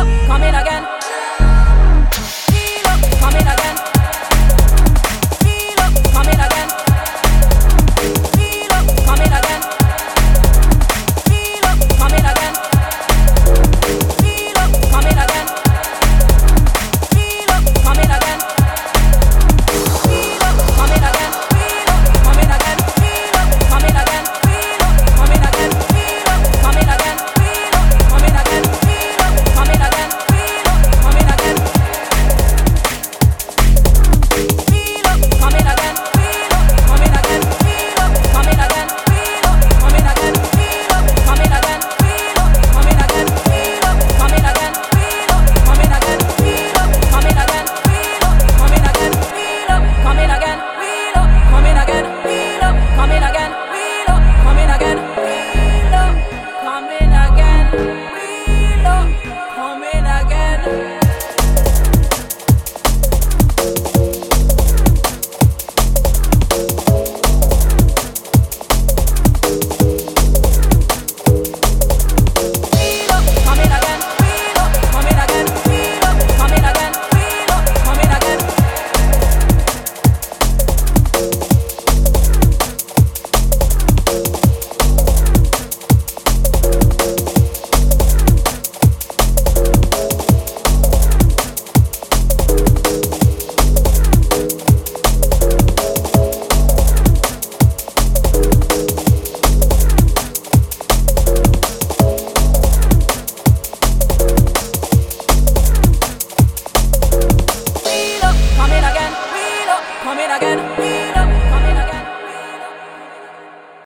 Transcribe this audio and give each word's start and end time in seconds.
Coming 0.00 0.54